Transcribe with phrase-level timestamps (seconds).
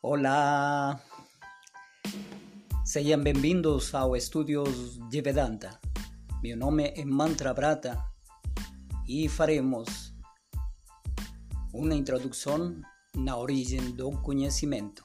[0.00, 1.02] Olá!
[2.84, 5.76] Sejam bem-vindos ao Estúdios de Vedanta.
[6.40, 8.00] Meu nome é Mantra Brata
[9.08, 10.14] e faremos
[11.74, 12.80] uma introdução
[13.16, 15.04] na origem do conhecimento.